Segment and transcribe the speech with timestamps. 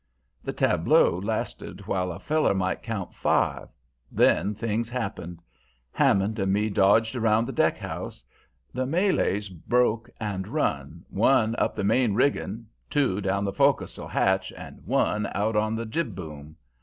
[0.43, 3.69] "The tableau lasted while a feller might count five;
[4.11, 5.43] then things happened.
[5.91, 8.25] Hammond and me dodged around the deckhouse;
[8.73, 14.51] the Malays broke and run, one up the main rigging, two down the fo'castle hatch
[14.57, 16.55] and one out on the jib boom.